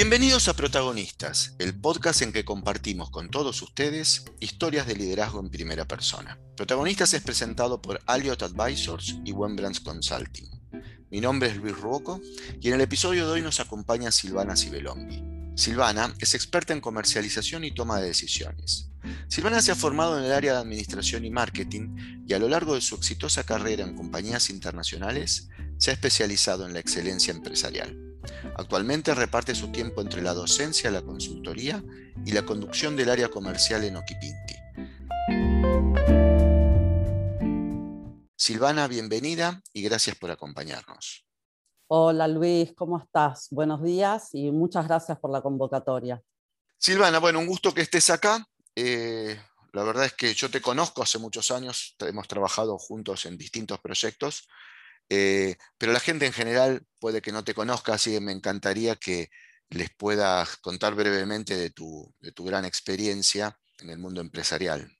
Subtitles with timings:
[0.00, 5.50] Bienvenidos a Protagonistas, el podcast en que compartimos con todos ustedes historias de liderazgo en
[5.50, 6.38] primera persona.
[6.56, 10.48] Protagonistas es presentado por Alliot Advisors y Wembrands Consulting.
[11.10, 12.20] Mi nombre es Luis Ruoco
[12.60, 15.56] y en el episodio de hoy nos acompaña Silvana Sibelonghi.
[15.56, 18.90] Silvana es experta en comercialización y toma de decisiones.
[19.26, 22.76] Silvana se ha formado en el área de administración y marketing y a lo largo
[22.76, 28.07] de su exitosa carrera en compañías internacionales se ha especializado en la excelencia empresarial.
[28.56, 31.82] Actualmente reparte su tiempo entre la docencia, la consultoría
[32.24, 34.56] y la conducción del área comercial en Oquipinti.
[38.36, 41.26] Silvana, bienvenida y gracias por acompañarnos.
[41.88, 43.48] Hola Luis, ¿cómo estás?
[43.50, 46.22] Buenos días y muchas gracias por la convocatoria.
[46.78, 48.46] Silvana, bueno, un gusto que estés acá.
[48.76, 49.40] Eh,
[49.72, 53.80] la verdad es que yo te conozco hace muchos años, hemos trabajado juntos en distintos
[53.80, 54.48] proyectos
[55.08, 58.96] eh, pero la gente en general puede que no te conozca, así que me encantaría
[58.96, 59.30] que
[59.70, 64.90] les puedas contar brevemente de tu, de tu gran experiencia en el mundo empresarial.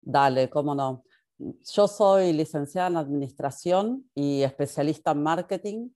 [0.00, 1.04] Dale, cómo no.
[1.38, 5.88] Yo soy licenciada en Administración y especialista en Marketing.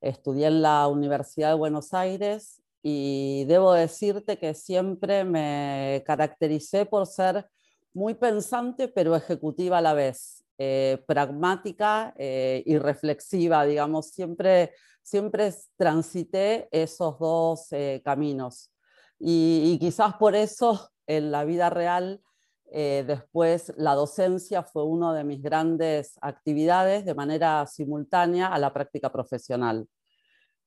[0.00, 7.06] Estudié en la Universidad de Buenos Aires y debo decirte que siempre me caractericé por
[7.06, 7.48] ser
[7.94, 10.41] muy pensante pero ejecutiva a la vez.
[10.64, 18.70] Eh, pragmática eh, y reflexiva, digamos, siempre, siempre transité esos dos eh, caminos.
[19.18, 22.20] Y, quizás por eso en la vida real,
[22.70, 29.12] después la docencia fue una de mis grandes actividades de manera simultánea a la práctica
[29.12, 29.86] profesional.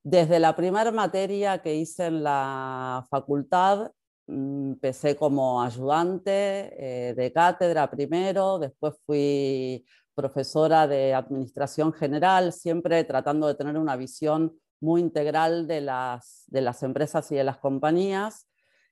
[0.04, 3.92] Desde la primera materia que hice en la facultad,
[4.28, 13.48] empecé como ayudante eh, de cátedra primero, después fui profesora de administración general, siempre tratando
[13.48, 18.48] de tener una visión muy integral de las, de las empresas y de las compañías.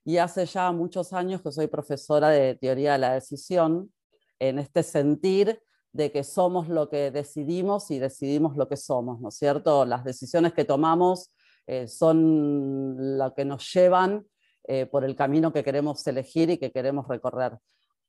[0.05, 3.93] Y hace ya muchos años que soy profesora de teoría de la decisión,
[4.39, 5.61] en este sentir
[5.93, 9.85] de que somos lo que decidimos y decidimos lo que somos, ¿no es cierto?
[9.85, 11.31] Las decisiones que tomamos
[11.67, 14.25] eh, son lo que nos llevan
[14.65, 17.57] eh, por el camino que queremos elegir y que queremos recorrer.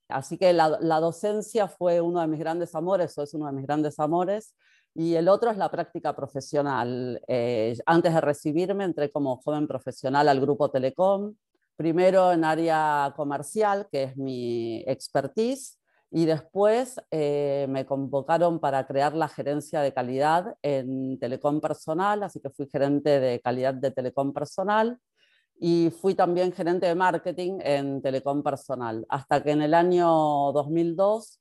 [0.07, 3.65] Así que la, docencia fue uno de mis grandes amores, o es uno de mis
[3.65, 4.55] grandes amores,
[4.93, 7.21] y el otro es la práctica profesional.
[7.27, 11.35] Eh, antes de recibirme entré como joven profesional al grupo Telecom,
[11.75, 15.79] primero en área comercial, que es mi expertise,
[16.11, 22.39] y después eh, me convocaron para crear la gerencia de calidad en Telecom Personal, así
[22.39, 24.99] que fui gerente de calidad de Telecom Personal
[25.57, 31.39] y fui también gerente de marketing en Telecom Personal, hasta que en el año 2002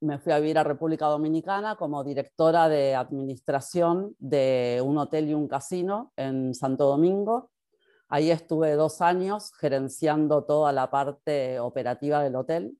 [0.00, 5.34] me fui a vivir a República Dominicana como directora de administración de un hotel y
[5.34, 7.50] un casino en Santo Domingo.
[8.08, 12.78] Ahí estuve dos años gerenciando toda la parte operativa del hotel.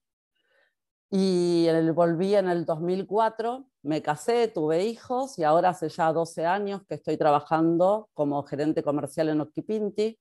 [1.11, 6.83] Y volví en el 2004, me casé, tuve hijos y ahora hace ya 12 años
[6.89, 10.19] que estoy trabajando como gerente comercial en Oquipinti,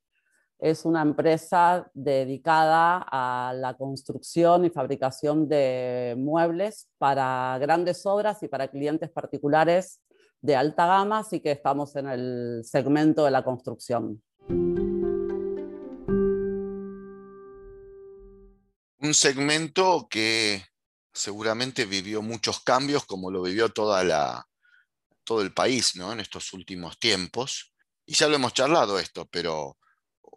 [0.59, 8.47] es una empresa dedicada a la construcción y fabricación de muebles para grandes obras y
[8.47, 9.99] para clientes particulares
[10.41, 14.21] de alta gama, así que estamos en el segmento de la construcción.
[18.99, 20.63] Un segmento que
[21.13, 24.47] seguramente vivió muchos cambios, como lo vivió toda la,
[25.23, 26.13] todo el país ¿no?
[26.13, 27.73] en estos últimos tiempos.
[28.05, 29.77] Y ya lo hemos charlado esto, pero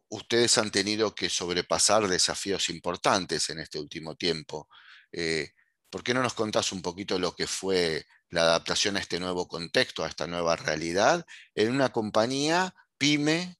[0.08, 4.68] ustedes han tenido que sobrepasar desafíos importantes en este último tiempo.
[5.12, 5.50] Eh,
[5.90, 9.48] ¿Por qué no nos contás un poquito lo que fue la adaptación a este nuevo
[9.48, 13.56] contexto, a esta nueva realidad, en una compañía pyme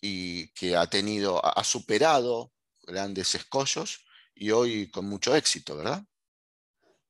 [0.00, 6.04] y que ha tenido, ha superado grandes escollos y hoy con mucho éxito, ¿verdad?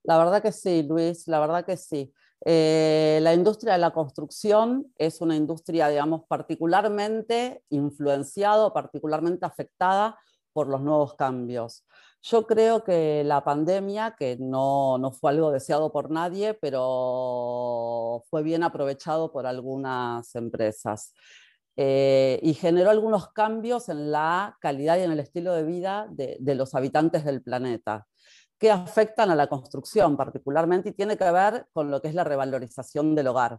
[0.02, 2.12] La verdad que sí, Luis, la verdad que sí.
[2.44, 10.18] Eh, la industria de la construcción es una industria, digamos, particularmente influenciada, particularmente afectada
[10.52, 11.84] por los nuevos cambios.
[12.22, 18.42] Yo creo que la pandemia, que no, no, fue algo deseado por nadie, pero fue
[18.42, 21.14] bien aprovechado por algunas empresas.
[21.76, 26.54] Eh, y generó algunos cambios en la calidad y en el estilo de vida de
[26.54, 28.06] los habitantes del planeta
[28.60, 32.24] que afectan a la construcción particularmente y tiene que ver con lo que es la
[32.24, 33.58] revalorización del hogar.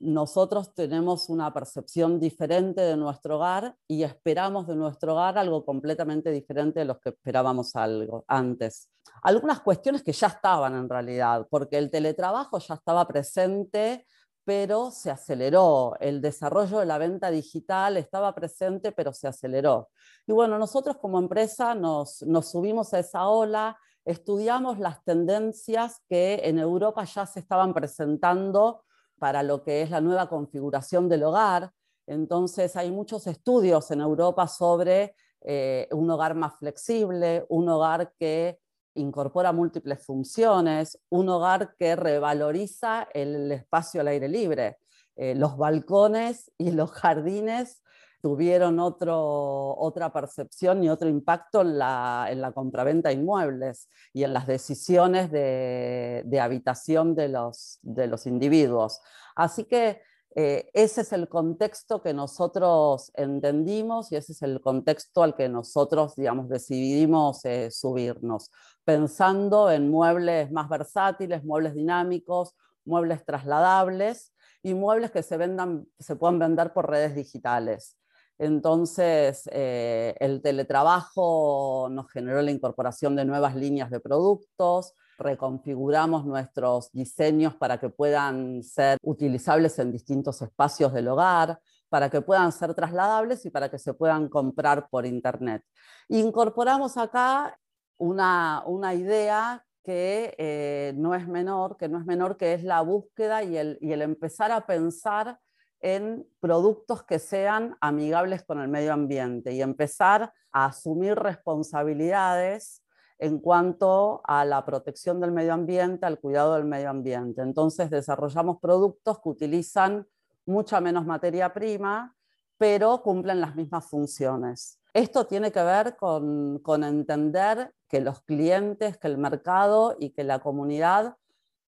[0.00, 6.30] Nosotros tenemos una percepción diferente de nuestro hogar y esperamos de nuestro hogar algo completamente
[6.30, 8.88] diferente de lo que esperábamos algo antes.
[9.24, 14.06] Algunas cuestiones que ya estaban en realidad, porque el teletrabajo ya estaba presente
[14.48, 15.94] pero se aceleró.
[16.00, 19.90] El desarrollo de la venta digital estaba presente, pero se aceleró.
[20.26, 23.78] Y bueno, nosotros como empresa nos, nos subimos a esa ola,
[24.08, 28.82] estudiamos las tendencias que en Europa ya se estaban presentando
[29.18, 31.72] para lo que es la nueva configuración del hogar.
[32.06, 38.58] Entonces hay muchos estudios en Europa sobre eh, un hogar más flexible, un hogar que
[38.94, 44.78] incorpora múltiples funciones, un hogar que revaloriza el espacio al aire libre.
[45.16, 47.82] Eh, los balcones y los jardines
[48.20, 54.24] tuvieron otro, otra percepción y otro impacto en la, en la compraventa de inmuebles y
[54.24, 59.00] en las decisiones de, de habitación de los, de los individuos.
[59.34, 60.00] Así que
[60.40, 65.48] eh, ese es el contexto que nosotros entendimos y ese es el contexto al que
[65.48, 68.52] nosotros, digamos, decidimos eh, subirnos,
[68.84, 72.54] pensando en muebles más versátiles, muebles dinámicos,
[72.84, 74.32] muebles trasladables
[74.62, 77.97] y muebles que se, vendan, se puedan vender por redes digitales.
[78.38, 86.92] Entonces, eh, el teletrabajo nos generó la incorporación de nuevas líneas de productos, reconfiguramos nuestros
[86.92, 91.58] diseños para que puedan ser utilizables en distintos espacios del hogar,
[91.88, 95.64] para que puedan ser trasladables y para que se puedan comprar por Internet.
[96.08, 97.58] Incorporamos acá
[97.96, 98.62] una,
[98.94, 103.56] idea que eh, no es menor, que no es menor, que es la búsqueda y
[103.56, 105.40] el, y el empezar a pensar
[105.80, 112.82] en productos que sean amigables con el medio ambiente y empezar a asumir responsabilidades
[113.18, 117.42] en cuanto a la protección del medio ambiente, al cuidado del medio ambiente.
[117.42, 120.06] Entonces desarrollamos productos que utilizan
[120.46, 122.14] mucha menos materia prima,
[122.56, 124.80] pero cumplen las mismas funciones.
[124.94, 130.24] Esto tiene que ver con, con entender que los clientes, que el mercado y que
[130.24, 131.16] la comunidad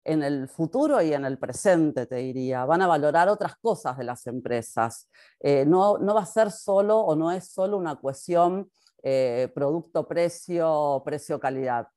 [0.07, 2.65] en el futuro y en el presente, te diría.
[2.65, 5.09] Van a valorar otras cosas de las empresas.
[5.41, 8.71] Eh, no, no, va a ser solo o no es solo una cuestión
[9.03, 11.89] eh, producto-precio, precio-calidad.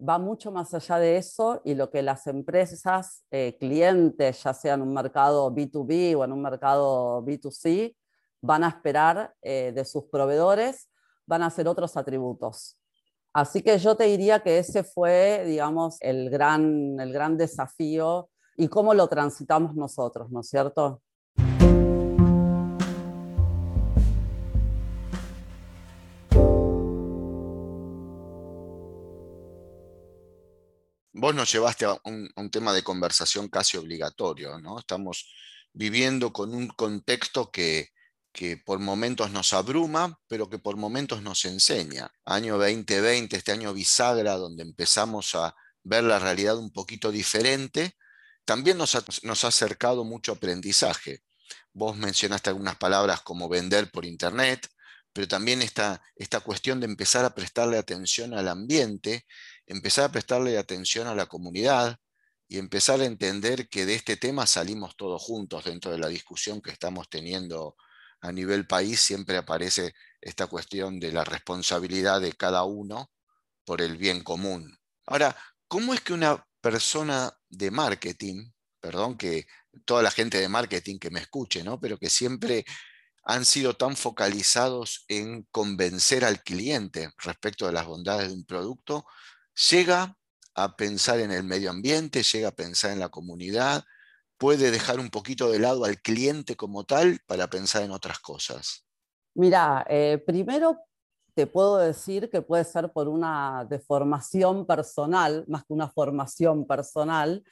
[0.00, 4.74] Va mucho más allá de eso y lo que las empresas, eh, clientes, ya sea
[4.74, 7.96] en un mercado B2B o en un mercado B2C,
[8.40, 10.88] van a esperar de sus proveedores,
[11.26, 12.78] van a ser otros atributos.
[13.32, 18.68] Así que yo te diría que ese fue, digamos, el gran, el gran desafío y
[18.68, 21.02] cómo lo transitamos nosotros, ¿no es cierto?
[31.12, 34.78] Vos nos llevaste a un, a un, tema de conversación casi obligatorio, ¿no?
[34.78, 35.30] Estamos
[35.72, 37.88] viviendo con un contexto que,
[38.38, 42.08] que por momentos nos abruma, pero que por momentos nos enseña.
[42.24, 47.96] Año 2020, este año bisagra, donde empezamos a ver la realidad un poquito diferente,
[48.44, 51.24] también nos ha, acercado mucho aprendizaje.
[51.72, 54.68] Vos mencionaste algunas palabras como vender por Internet,
[55.12, 59.26] pero también esta, esta cuestión de empezar a prestarle atención al ambiente,
[59.66, 61.98] empezar a prestarle atención a la comunidad
[62.46, 66.60] y empezar a entender que de este tema salimos todos juntos dentro de la discusión
[66.60, 67.74] que estamos teniendo
[68.20, 73.10] a nivel país siempre aparece esta cuestión de la responsabilidad de cada uno
[73.64, 74.78] por el bien común.
[75.06, 75.36] Ahora,
[75.68, 78.50] ¿cómo es que una persona de marketing,
[78.80, 79.46] perdón que
[79.84, 81.78] toda la gente de marketing que me escuche, ¿no?
[81.78, 82.64] pero que siempre
[83.24, 89.04] han sido tan focalizados en convencer al cliente respecto de las bondades de un producto,
[89.70, 90.16] llega
[90.54, 93.84] a pensar en el medio ambiente, llega a pensar en la comunidad,
[94.38, 98.84] puede dejar un poquito de lado al cliente como tal para pensar en otras cosas?
[99.34, 100.78] Mira, eh, primero
[101.34, 107.44] te puedo decir que puede ser por una deformación personal, más que una formación personal.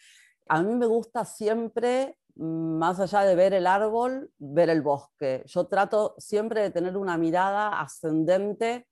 [0.49, 5.45] A mí me gusta siempre, mm, más allá de ver el árbol, ver el bosque.
[5.47, 8.89] Yo trato siempre de tener una mirada ascendente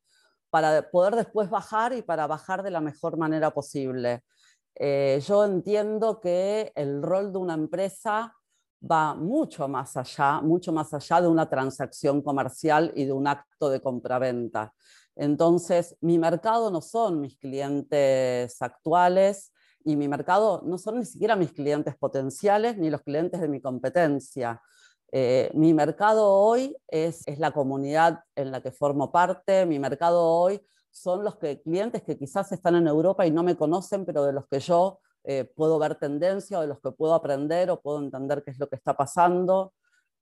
[0.50, 4.22] para poder después bajar y para bajar de la mejor manera posible.
[4.76, 8.34] Eh, yo entiendo que el rol de una empresa
[8.90, 13.70] va mucho más allá, mucho más allá de una transacción comercial y de un acto
[13.70, 14.74] de compraventa.
[15.16, 19.52] Entonces, mi mercado no son mis clientes actuales
[19.84, 23.60] y mi mercado no son ni siquiera mis clientes potenciales ni los clientes de mi
[23.60, 24.60] competencia.
[25.12, 30.24] Eh, mi mercado hoy es, es la comunidad en la que formo parte, mi mercado
[30.24, 30.60] hoy
[30.94, 34.46] son los clientes que quizás están en Europa y no me conocen, pero de los
[34.46, 38.44] que yo eh, puedo ver tendencia o de los que puedo aprender o puedo entender
[38.44, 39.74] qué es lo que está pasando.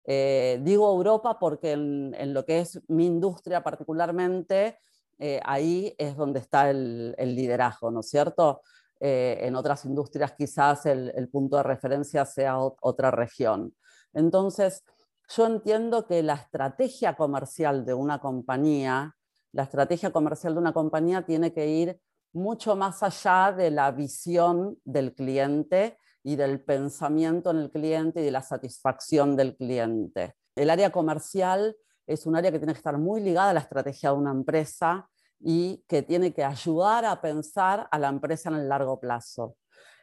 [0.04, 4.78] Eh, digo Europa porque en, lo que es mi industria particularmente,
[5.18, 8.62] eh, ahí es donde está el, liderazgo, ¿no es cierto?
[9.04, 13.74] en otras industrias quizás el, punto de referencia sea otra región.
[14.14, 14.84] Entonces,
[15.28, 19.16] yo entiendo que la estrategia comercial de una compañía,
[19.52, 22.00] la estrategia comercial de una compañía tiene que ir
[22.32, 28.24] mucho más allá de la visión del cliente y del pensamiento en el cliente y
[28.24, 30.34] de la satisfacción del cliente.
[30.54, 34.10] El área comercial es un área que tiene que estar muy ligada a la estrategia
[34.10, 35.08] de una empresa
[35.40, 39.56] y que tiene que ayudar a pensar a la empresa en el largo plazo.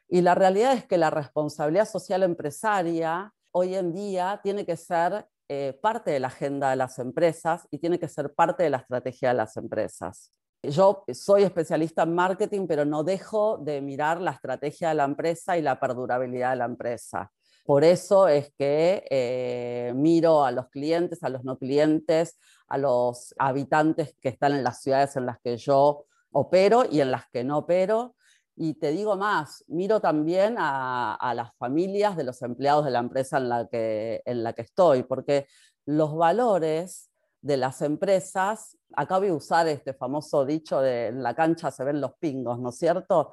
[0.08, 5.28] Y la realidad es que la responsabilidad social empresaria hoy en día tiene que ser
[5.50, 8.78] eh, parte de la agenda de las empresas y tiene que ser parte de la
[8.78, 10.32] estrategia de las empresas.
[10.62, 15.58] Yo soy especialista en marketing, pero no dejo de mirar la estrategia de la empresa
[15.58, 17.32] y la perdurabilidad de la empresa.
[17.66, 22.38] Por eso es que eh, miro a los clientes, a los no clientes,
[22.68, 27.12] a los habitantes que están en las ciudades en las que yo opero y en
[27.12, 28.16] las que no opero.
[28.62, 33.38] Y te digo más, miro también a, las familias de los empleados de la empresa
[33.38, 35.48] en la, que, en la que estoy, porque
[35.86, 41.72] los valores de las empresas, acabo de usar este famoso dicho de en la cancha
[41.72, 43.32] se ven los pingos, ¿no es cierto?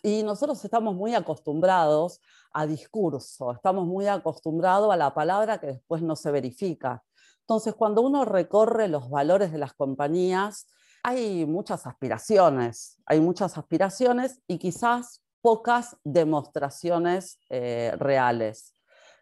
[0.00, 2.20] Y nosotros estamos muy acostumbrados
[2.52, 7.02] a discurso, estamos muy acostumbrados a la palabra que después no se verifica.
[7.40, 10.68] Entonces, cuando uno recorre los valores de las compañías,
[11.02, 18.74] hay muchas aspiraciones, hay muchas aspiraciones y quizás pocas demostraciones eh, reales.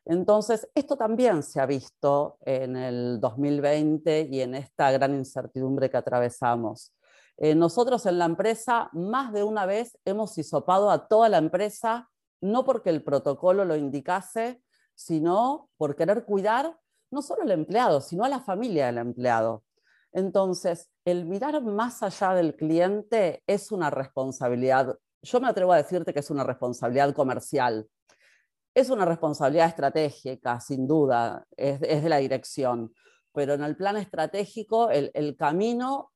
[0.05, 5.97] Entonces, esto también se ha visto en el 2020 y en esta gran incertidumbre que
[5.97, 6.95] atravesamos.
[7.39, 12.09] Eh, nosotros en la empresa más de una vez hemos hisopado a toda la empresa,
[12.41, 14.63] no porque el protocolo lo indicase,
[14.95, 16.79] sino por querer cuidar
[17.11, 19.66] no solo al empleado, sino a la familia del empleado.
[20.17, 24.99] Entonces, el mirar más allá del cliente es una responsabilidad.
[25.21, 27.87] Yo me atrevo a decirte que es una responsabilidad comercial.
[28.75, 32.95] Es una responsabilidad estratégica, sin duda, es, de la dirección.
[33.35, 36.13] Pero en el plan estratégico, el, camino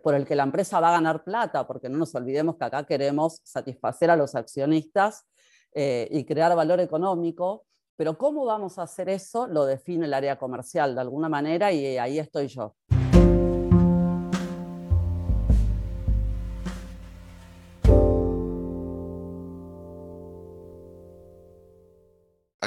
[0.00, 2.86] por el que la empresa va a ganar plata, porque no nos olvidemos que acá
[2.86, 5.26] queremos satisfacer a los accionistas
[5.74, 10.38] eh, y crear valor económico, pero cómo vamos a hacer eso lo define el área
[10.38, 12.76] comercial de alguna manera y ahí estoy yo.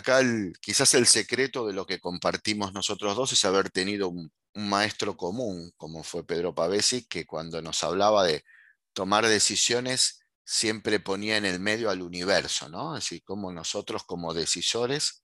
[0.02, 0.20] Acá
[0.62, 5.72] quizás el secreto de lo que compartimos nosotros dos es haber tenido un, maestro común,
[5.78, 8.44] como fue Pedro Pavesi, que cuando nos hablaba de
[8.94, 12.96] tomar decisiones siempre ponía en el medio al universo, ¿no?
[12.96, 15.24] Así como nosotros como decisores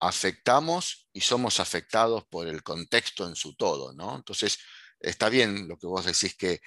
[0.00, 4.16] afectamos y somos afectados por el contexto en su todo, ¿no?
[4.16, 4.58] Entonces,
[4.98, 6.60] está bien lo que vos decís que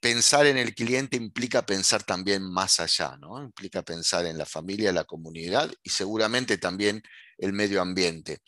[0.00, 3.42] pensar en el cliente implica pensar también más allá, ¿no?
[3.42, 7.02] Implica pensar en la familia, la comunidad y seguramente también
[7.38, 8.38] el medio ambiente.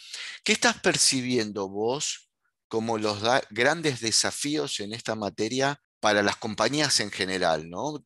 [0.44, 2.30] ¿Qué estás percibiendo vos
[2.68, 8.04] como los grandes desafíos en esta materia para las compañías en general, ¿no?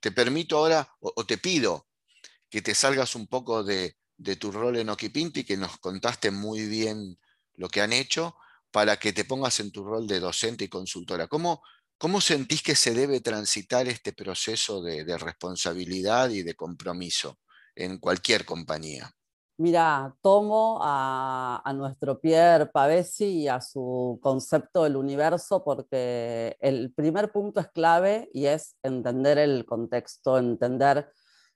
[0.00, 1.86] te, permito ahora o te pido
[2.52, 3.96] que te salgas un poco de,
[4.38, 7.18] tu rol en Okipinti, que nos contaste muy bien
[7.54, 8.36] lo que han hecho,
[8.70, 11.28] para que te pongas en tu rol de docente y consultora.
[11.28, 11.62] ¿Cómo,
[12.02, 17.38] cómo sentís que se debe transitar este proceso de, responsabilidad y de compromiso
[17.76, 19.08] en cualquier compañía?
[19.56, 27.30] Mira, tomo a, nuestro Pierre Pavesi y a su concepto del universo porque el primer
[27.30, 31.08] punto es clave y es entender el contexto, entender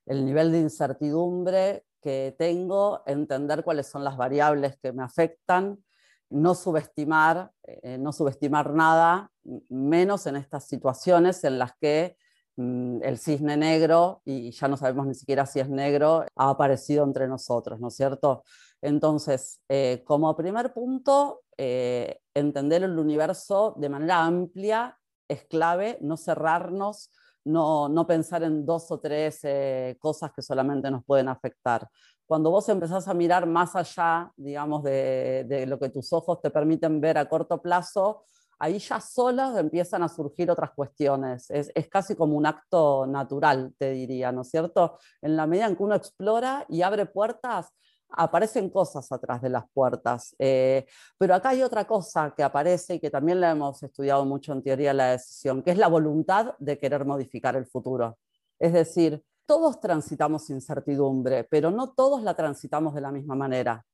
[0.05, 5.85] el nivel de incertidumbre que tengo, entender cuáles son las variables que me afectan,
[6.31, 9.33] no subestimar, eh, no subestimar nada,
[9.69, 12.17] menos en estas situaciones en las que
[12.57, 17.05] mm, el cisne negro, y ya no sabemos ni siquiera si es negro, ha aparecido
[17.05, 18.45] entre nosotros, ¿no es cierto?
[18.83, 24.99] Entonces, eh, como primer punto, eh, entender el universo de manera amplia
[25.29, 27.11] es clave, no cerrarnos
[27.47, 31.89] no, pensar en dos o tres eh, cosas que solamente nos pueden afectar.
[32.27, 37.01] Cuando vos empezás a mirar más allá, digamos, de, lo que tus ojos te permiten
[37.01, 38.25] ver a corto plazo,
[38.59, 41.51] ahí ya solas empiezan a surgir otras cuestiones.
[41.51, 44.99] Es, casi como un acto natural, te diría, ¿no es cierto?
[45.21, 47.73] En la medida en que uno explora y abre puertas,
[48.09, 50.35] aparecen cosas atrás de las puertas.
[50.39, 50.87] Eh,
[51.19, 54.63] pero acá hay otra cosa que aparece y que también la hemos estudiado mucho en
[54.63, 58.19] teoría de la decisión, que es la voluntad de querer modificar el futuro.
[58.59, 63.85] Es decir, todos transitamos incertidumbre, pero no todos la transitamos de la misma manera.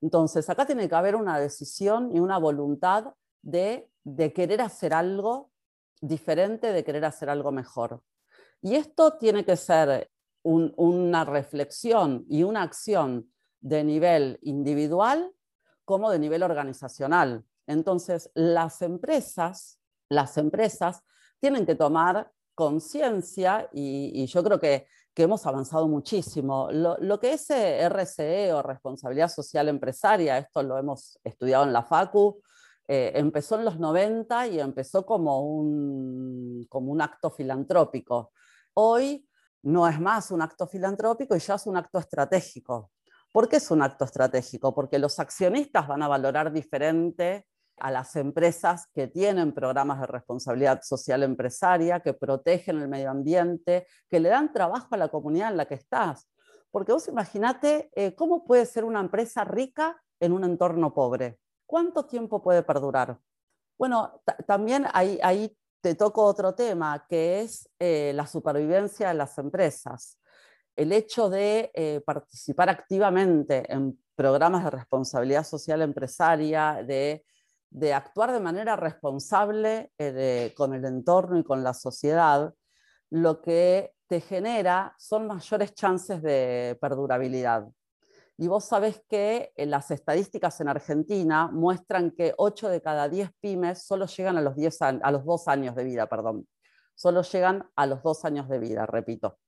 [0.00, 3.14] Entonces, acá tiene que haber una decisión y una voluntad
[3.46, 5.50] de, querer hacer algo
[6.00, 8.02] diferente, de querer hacer algo mejor.
[8.60, 10.10] Y esto tiene que ser
[10.42, 15.32] una reflexión y una acción de nivel individual
[15.84, 17.44] como de nivel organizacional.
[17.66, 21.02] Entonces, las empresas, las empresas
[21.40, 24.86] tienen que tomar conciencia y, yo creo que,
[25.16, 26.68] hemos avanzado muchísimo.
[26.70, 32.42] Lo, que es RCE o responsabilidad social empresaria, esto lo hemos estudiado en la FACU,
[32.88, 38.32] eh, empezó en los 90 y empezó como un, como un acto filantrópico.
[38.74, 39.28] Hoy
[39.62, 42.92] no es más un acto filantrópico y ya es un acto estratégico.
[43.32, 44.74] ¿Por qué es un acto estratégico?
[44.74, 47.46] Porque los accionistas van a valorar diferente
[47.78, 53.86] a las empresas que tienen programas de responsabilidad social empresaria, que protegen el medio ambiente,
[54.08, 56.30] que le dan trabajo a la comunidad en la que estás.
[56.70, 61.38] Porque vos imaginate eh, cómo puede ser una empresa rica en un entorno pobre.
[61.66, 63.18] ¿Cuánto tiempo puede perdurar?
[63.78, 70.18] Bueno, también ahí, te toco otro tema, que es eh, la supervivencia de las empresas.
[70.74, 77.24] El hecho de eh, participar activamente en programas de responsabilidad social empresaria, de
[77.70, 82.54] de actuar de manera responsable eh, con el entorno y con la sociedad,
[83.10, 87.66] lo que te genera son mayores chances de perdurabilidad.
[88.38, 93.30] Y vos sabés que eh, las estadísticas en Argentina muestran que 8 de cada 10
[93.40, 96.46] pymes solo llegan a los, 10 a los 2 años de vida, perdón.
[96.94, 99.38] Solo llegan a los 2 años de vida, repito.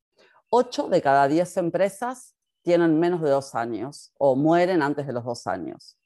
[0.50, 5.24] 8 de cada 10 empresas tienen menos de 2 años o mueren antes de los
[5.24, 5.98] 2 años.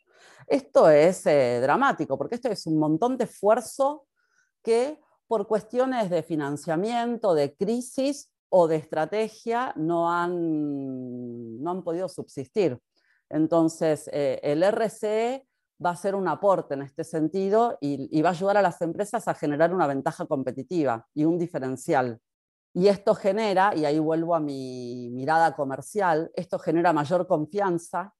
[0.48, 4.06] Esto es eh, dramático, porque esto es un montón de esfuerzo
[4.62, 12.06] que por cuestiones de financiamiento, de crisis o de estrategia no han, no han podido
[12.08, 12.78] subsistir.
[13.30, 15.46] Entonces, eh, el RCE
[15.84, 19.26] va a ser un aporte en este sentido y, va a ayudar a las empresas
[19.26, 22.20] a generar una ventaja competitiva y un diferencial.
[22.74, 28.14] Y esto genera, y ahí vuelvo a mi mirada comercial, esto genera mayor confianza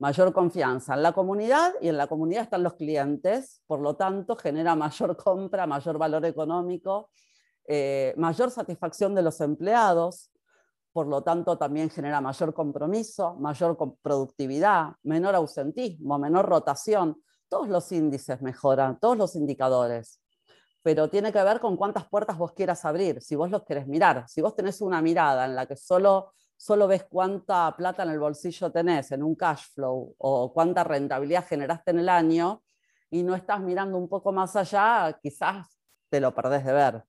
[0.00, 4.34] mayor confianza en la comunidad y en la comunidad están los clientes, por lo tanto
[4.34, 7.10] genera mayor compra, mayor valor económico,
[7.66, 10.30] eh, mayor satisfacción de los empleados,
[10.92, 17.90] por lo tanto también genera mayor compromiso, mayor productividad, menor ausentismo, menor rotación, todos los
[17.92, 20.20] índices mejoran, todos los indicadores.
[20.82, 24.24] Pero tiene que ver con cuántas puertas vos quieras abrir, si vos los querés mirar.
[24.28, 28.18] Si vos tenés una mirada en la que solo solo ves cuánta plata en el
[28.18, 32.62] bolsillo tenés en un cash flow o cuánta rentabilidad generaste en el año
[33.10, 37.04] y no estás mirando un poco más allá, quizás te lo perdés de ver.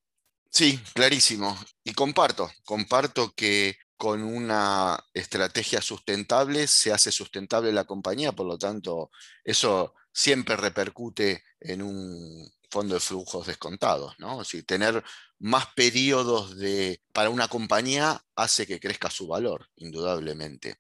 [0.51, 1.57] Sí, clarísimo.
[1.83, 8.57] Y comparto, comparto que con una estrategia sustentable se hace sustentable la compañía, por lo
[8.57, 9.11] tanto,
[9.45, 14.41] eso siempre repercute en un fondo de flujos descontados, ¿no?
[14.41, 15.01] Es tener
[15.39, 20.79] más periodos de, para una compañía hace que crezca su valor, indudablemente.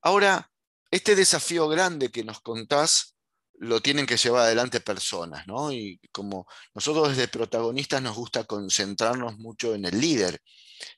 [0.00, 0.50] Ahora,
[0.90, 3.14] este desafío grande que nos contás
[3.62, 5.72] lo tienen que llevar adelante personas, ¿no?
[5.72, 10.42] Y como nosotros desde protagonistas nos gusta concentrarnos mucho en el líder,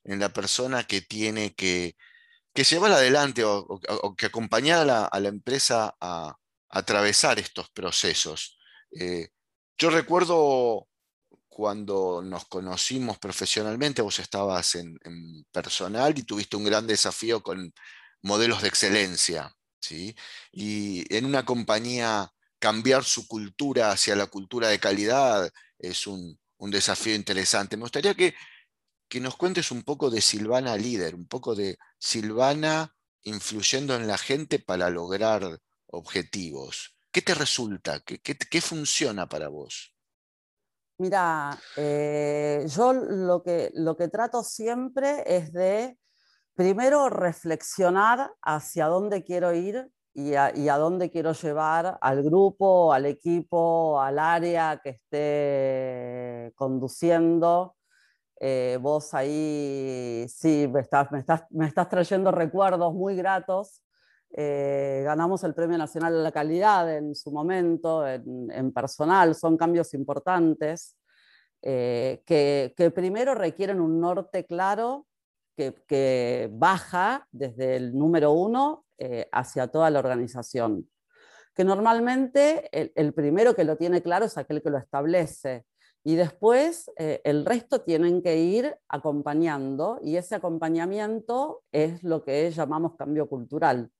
[0.05, 1.96] en la persona que tiene que
[2.55, 6.37] que llevar adelante o, que acompañar a la, empresa a,
[6.70, 8.59] atravesar estos procesos.
[8.92, 9.29] Eh,
[9.77, 10.88] yo recuerdo
[11.48, 14.98] cuando nos conocimos profesionalmente, vos estabas en,
[15.53, 17.72] personal y tuviste un gran desafío con
[18.22, 19.53] modelos de excelencia.
[19.81, 20.14] ¿sí?
[20.53, 22.33] Y en una compañía
[22.64, 27.77] cambiar su cultura hacia la cultura de calidad es un, desafío interesante.
[27.77, 28.33] Me gustaría que
[29.07, 34.16] que nos cuentes un poco de Silvana líder, un poco de Silvana influyendo en la
[34.16, 36.96] gente para lograr objetivos.
[37.12, 38.00] ¿Qué te resulta?
[38.00, 39.94] ¿Qué, funciona para vos?
[40.96, 45.98] Mira, eh, yo lo que, lo que trato siempre es de,
[46.55, 54.00] primero, reflexionar hacia dónde quiero ir y a, dónde quiero llevar al grupo, al equipo,
[54.00, 57.74] al área que esté conduciendo
[58.40, 63.83] eh, vos ahí, sí, me estás, trayendo recuerdos muy gratos.
[64.37, 69.94] Eh, ganamos el Premio Nacional de la Calidad en su momento, en, personal, son cambios
[69.94, 70.96] importantes
[71.62, 75.07] eh, que, primero requieren un norte claro
[75.57, 78.85] que, baja desde el número uno
[79.33, 80.88] hacia toda la organización.
[81.55, 85.64] Que normalmente el, el primero que lo tiene claro es aquel que lo establece
[86.07, 92.51] y después eh, el resto tienen que ir acompañando y ese acompañamiento es lo que
[92.51, 93.90] llamamos cambio cultural.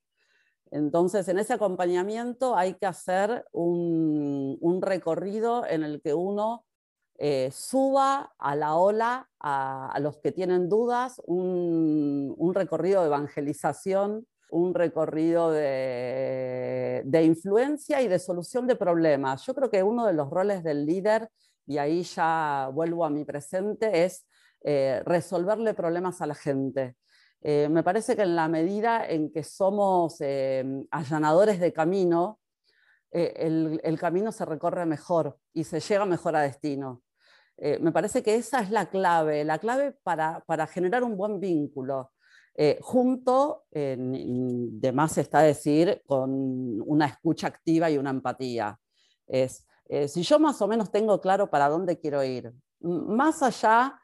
[0.71, 6.67] Entonces, en ese acompañamiento hay que hacer un, recorrido en el que uno
[7.17, 14.75] eh, suba a la ola a, los que tienen dudas un, recorrido de evangelización, un
[14.75, 19.47] recorrido de, influencia y de solución de problemas.
[19.47, 21.29] Yo creo que uno de los roles del líder,
[21.67, 24.27] y ahí ya vuelvo a mi presente, es
[24.63, 26.97] eh, resolverle problemas a la gente.
[27.43, 30.19] Eh, me parece que en la medida en que somos
[30.91, 32.41] allanadores de camino,
[33.13, 37.04] el, camino se recorre mejor y se llega mejor a destino.
[37.57, 42.13] Eh, me parece que esa es la clave, la clave para, generar un buen vínculo.
[42.57, 48.79] Eh, junto, de más está decir, con una escucha activa y una empatía.
[49.27, 54.01] Es, eh, si yo más o menos tengo claro para dónde quiero ir, más allá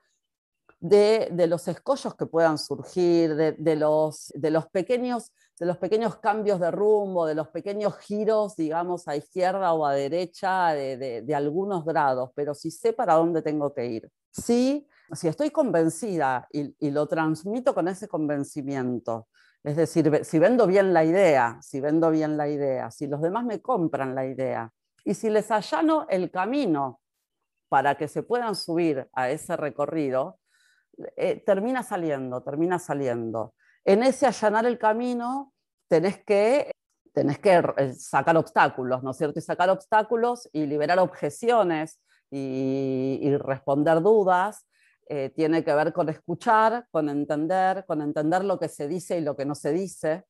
[0.79, 6.59] de, los escollos que puedan surgir, de, los, de, los pequeños, de los pequeños cambios
[6.59, 12.31] de rumbo, de los pequeños giros, digamos, a izquierda o a derecha de, algunos grados,
[12.35, 14.11] pero si sé para dónde tengo que ir.
[14.31, 19.29] Sí, si estoy convencida y, y lo transmito con ese convencimiento,
[19.62, 23.44] es decir, si vendo bien la idea, si vendo bien la idea, si los demás
[23.44, 24.73] me compran la idea
[25.05, 27.01] y si les allano el camino
[27.68, 30.38] para que se puedan subir a ese recorrido,
[31.16, 33.55] eh, termina saliendo, termina saliendo.
[33.85, 35.53] En ese allanar el camino
[35.88, 36.71] tenés que,
[37.14, 39.38] eh, sacar obstáculos, ¿no es cierto?
[39.38, 44.66] Y sacar obstáculos y liberar objeciones y, responder dudas.
[45.09, 49.23] Eh, tiene que ver con escuchar, con entender, con entender lo que se dice y
[49.23, 50.25] lo que no se dice.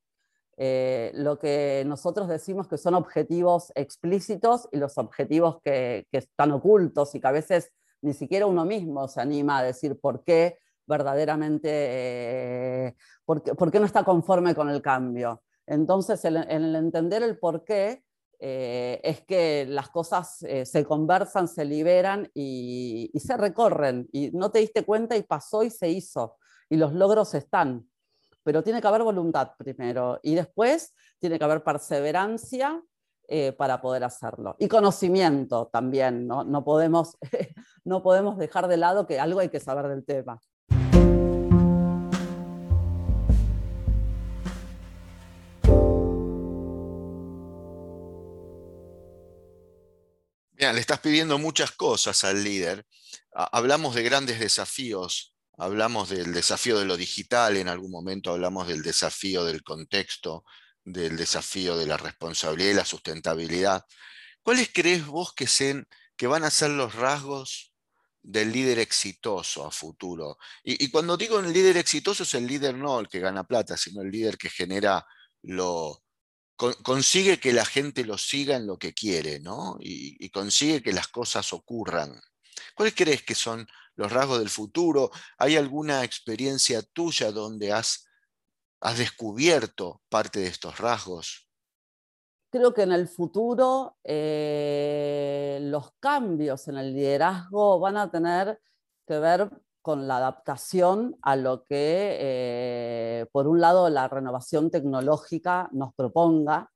[1.15, 7.21] lo que nosotros decimos que son objetivos explícitos y los objetivos que, están ocultos y
[7.21, 10.59] que a veces ni siquiera uno mismo se anima a decir por qué
[10.90, 15.42] verdaderamente, eh, por, qué, no está conforme con el cambio.
[15.66, 18.03] Entonces, el, el entender el por qué
[18.42, 24.09] eh, es que las cosas eh, se conversan, se liberan y, se recorren.
[24.12, 26.38] Y no te diste cuenta y pasó y se hizo.
[26.70, 27.87] Y los logros están.
[28.42, 30.18] Pero tiene que haber voluntad primero.
[30.22, 32.83] Y después tiene que haber perseverancia
[33.29, 34.57] eh, para poder hacerlo.
[34.59, 36.42] Y conocimiento también, ¿no?
[36.42, 37.18] No, podemos,
[37.85, 40.40] no podemos dejar de lado que algo hay que saber del tema.
[50.61, 52.87] Le estás pidiendo muchas cosas al líder.
[53.33, 58.83] Hablamos de grandes desafíos, hablamos del desafío de lo digital, en algún momento hablamos del
[58.83, 60.44] desafío del contexto,
[60.85, 63.87] del desafío de la responsabilidad y la sustentabilidad.
[64.42, 67.73] ¿Cuáles crees vos que, sean, que van a ser los rasgos
[68.23, 70.37] del líder exitoso a futuro?
[70.62, 74.03] Y, cuando digo el líder exitoso es el líder no el que gana plata, sino
[74.03, 75.07] el líder que genera
[75.42, 76.03] lo,
[76.83, 79.77] consigue que la gente lo siga en lo que quiere, ¿no?
[79.81, 82.20] Y, consigue que las cosas ocurran.
[82.75, 85.11] ¿Cuáles crees que son los rasgos del futuro?
[85.38, 88.07] ¿Hay alguna experiencia tuya donde has
[88.81, 91.49] has descubierto parte de estos rasgos?
[92.51, 98.61] Creo que en el futuro eh, los cambios en el liderazgo van a tener
[99.07, 99.51] que ver
[99.83, 106.71] con la adaptación a lo que, eh, por un lado, la renovación tecnológica nos proponga,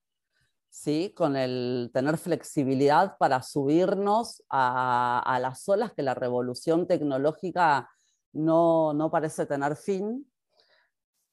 [0.71, 1.12] ¿sí?
[1.17, 7.90] con el tener flexibilidad para subirnos a, las olas que la revolución tecnológica
[8.33, 10.31] no, no parece tener fin,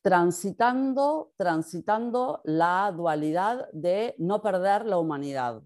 [0.01, 5.62] transitando, transitando la dualidad de no perder la humanidad.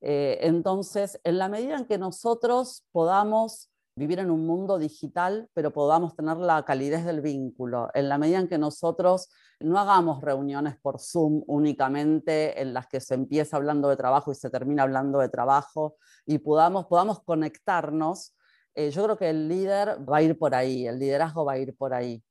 [0.00, 5.72] Eh, entonces, en la medida en que nosotros podamos vivir en un mundo digital, pero
[5.72, 9.28] podamos tener la calidez del vínculo, en la medida en que nosotros
[9.60, 14.34] no hagamos reuniones por Zoom únicamente en las que se empieza hablando de trabajo y
[14.34, 18.34] se termina hablando de trabajo, y podamos, podamos conectarnos,
[18.74, 21.58] eh, yo creo que el líder va a ir por ahí, el liderazgo va a
[21.58, 22.22] ir por ahí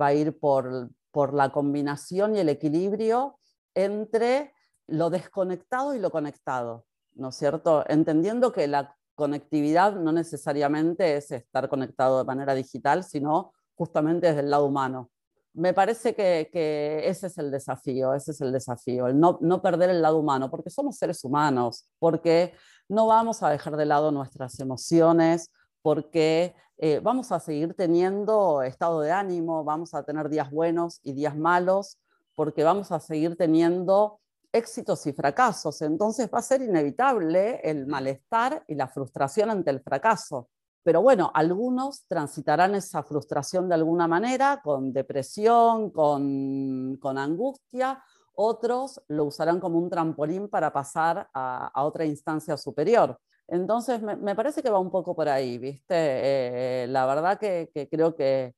[0.00, 3.38] va a ir por, por la combinación y el equilibrio
[3.74, 4.52] entre
[4.86, 7.84] lo desconectado y lo conectado, ¿no es cierto?
[7.88, 14.40] Entendiendo que la conectividad no necesariamente es estar conectado de manera digital, sino justamente desde
[14.40, 15.10] el lado humano.
[15.54, 19.90] Me parece que, ese es el desafío, ese es el desafío, el no, no perder
[19.90, 22.54] el lado humano, porque somos seres humanos, porque
[22.88, 25.50] no vamos a dejar de lado nuestras emociones,
[25.82, 31.12] porque eh, vamos a seguir teniendo estado de ánimo, vamos a tener días buenos y
[31.12, 31.98] días malos,
[32.34, 34.20] porque vamos a seguir teniendo
[34.52, 35.82] éxitos y fracasos.
[35.82, 40.48] Entonces va a ser inevitable el malestar y la frustración ante el fracaso.
[40.84, 48.02] Pero bueno, algunos transitarán esa frustración de alguna manera, con depresión, con, angustia,
[48.34, 53.18] otros lo usarán como un trampolín para pasar a otra instancia superior.
[53.52, 55.94] Entonces, me, parece que va un poco por ahí, ¿viste?
[55.94, 58.54] Eh, la verdad que, creo que,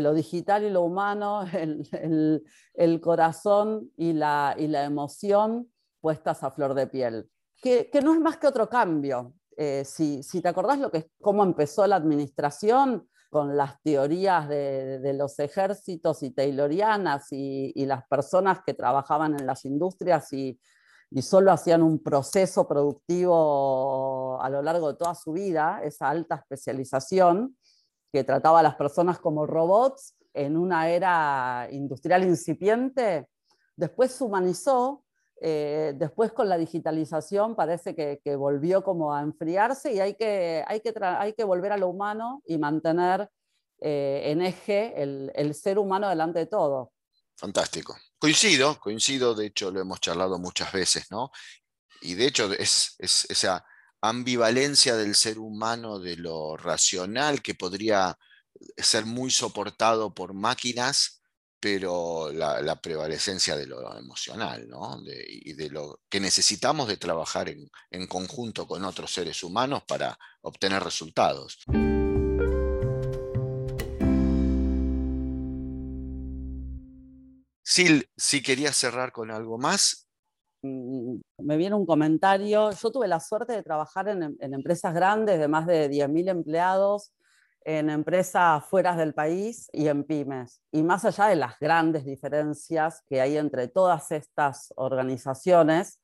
[0.00, 7.30] lo digital y lo humano, el, corazón y la, emoción puestas a flor de piel,
[7.60, 9.34] que, no es más que otro cambio.
[9.56, 15.40] Eh, si, te acordás lo que, cómo empezó la administración, con las teorías de, los
[15.40, 20.58] ejércitos y taylorianas y, las personas que trabajaban en las industrias y
[21.20, 27.56] solo hacían un proceso productivo a lo largo de toda su vida, esa alta especialización
[28.14, 33.26] que trataba a las personas como robots en una era industrial incipiente,
[33.74, 35.04] después se humanizó,
[35.40, 40.78] eh, después con la digitalización parece que, volvió como a enfriarse y hay que, hay
[40.78, 43.28] que, hay que volver a lo humano y mantener
[43.80, 46.92] eh, en eje el, el ser humano delante de todo.
[47.36, 47.96] Fantástico.
[48.16, 51.32] Coincido, coincido, de hecho lo hemos charlado muchas veces, ¿no?
[52.00, 53.64] Y de hecho es, esa
[54.08, 58.18] ambivalencia del ser humano de lo racional que podría
[58.76, 61.22] ser muy soportado por máquinas,
[61.58, 65.00] pero la, prevalecencia de lo emocional, ¿no?
[65.26, 70.18] y de lo que necesitamos de trabajar en, en conjunto con otros seres humanos para
[70.42, 71.64] obtener resultados.
[77.64, 80.03] Sil, si querías cerrar con algo más.
[80.64, 82.70] Mm, me viene un comentario.
[82.70, 87.12] Yo tuve la suerte de trabajar en, empresas grandes de más de 10.000 empleados,
[87.66, 90.62] en empresas fuera del país y en pymes.
[90.72, 96.00] Y más allá de las grandes diferencias que hay entre todas estas organizaciones,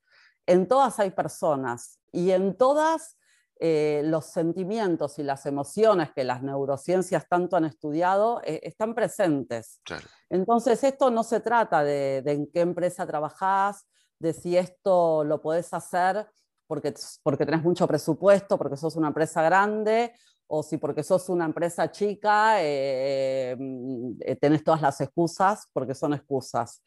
[0.47, 3.17] en todas hay personas y en todas
[3.61, 9.81] eh, los sentimientos y las emociones que las neurociencias tanto han estudiado eh, están presentes.
[10.29, 13.87] Entonces, esto no se trata de, en qué empresa trabajás,
[14.21, 16.29] de si esto lo podés hacer
[16.67, 20.13] porque, porque tenés mucho presupuesto, porque sos una empresa grande,
[20.47, 23.57] o si porque sos una empresa chica eh,
[24.41, 26.83] tenés todas las excusas, porque son excusas.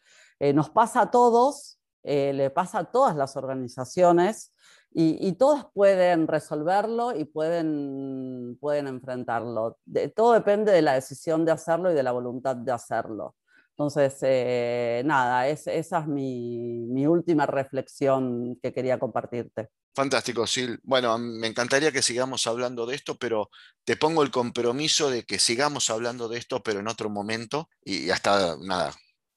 [0.54, 4.54] nos pasa a todos, le pasa a todas las organizaciones
[4.96, 9.80] y, todas pueden resolverlo y pueden, pueden enfrentarlo.
[10.16, 13.36] todo depende de la decisión de hacerlo y de la voluntad de hacerlo.
[13.76, 19.70] Entonces, eh, nada, esa es mi, mi, última reflexión que quería compartirte.
[19.96, 20.78] Fantástico, Sil.
[20.84, 23.50] Bueno, me encantaría que sigamos hablando de esto, pero
[23.84, 28.12] te pongo el compromiso de que sigamos hablando de esto, pero en otro momento y
[28.12, 28.94] hasta nada,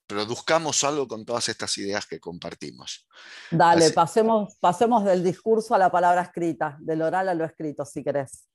[0.07, 3.07] produzcamos algo con todas estas ideas que compartimos.
[3.51, 8.05] Dale, pasemos, pasemos del discurso a la palabra escrita, del oral a lo escrito, si
[8.05, 8.49] querés.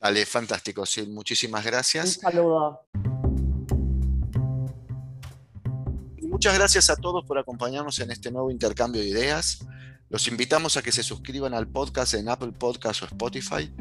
[0.00, 2.16] Dale, fantástico, sí, muchísimas gracias.
[2.16, 2.88] Un saludo.
[6.42, 9.64] Muchas gracias a todos por acompañarnos en este nuevo intercambio de ideas.
[10.08, 13.72] Los invitamos a que se suscriban al podcast en Apple Podcasts o Spotify.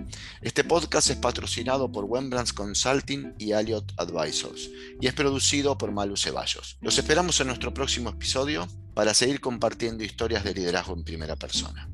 [0.43, 4.69] Este podcast es patrocinado por Wembrands Consulting y Elliott Advisors
[5.01, 6.77] y es producido por Malu Ceballos.
[6.81, 11.89] Los esperamos en nuestro próximo episodio para seguir compartiendo historias de liderazgo en primera persona.